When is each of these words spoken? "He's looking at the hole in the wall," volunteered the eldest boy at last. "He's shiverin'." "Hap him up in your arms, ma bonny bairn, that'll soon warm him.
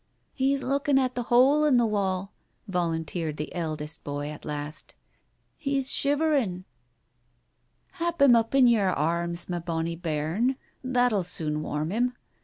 "He's 0.33 0.63
looking 0.63 0.97
at 0.97 1.13
the 1.13 1.21
hole 1.29 1.63
in 1.63 1.77
the 1.77 1.85
wall," 1.85 2.33
volunteered 2.67 3.37
the 3.37 3.53
eldest 3.53 4.03
boy 4.03 4.31
at 4.31 4.45
last. 4.45 4.95
"He's 5.57 5.91
shiverin'." 5.91 6.65
"Hap 7.91 8.19
him 8.19 8.35
up 8.35 8.55
in 8.55 8.65
your 8.65 8.89
arms, 8.89 9.47
ma 9.47 9.59
bonny 9.59 9.95
bairn, 9.95 10.55
that'll 10.83 11.21
soon 11.23 11.61
warm 11.61 11.91
him. 11.91 12.15